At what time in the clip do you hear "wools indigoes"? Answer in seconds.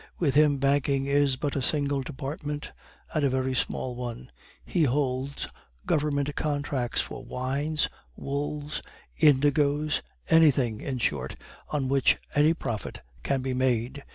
8.15-10.01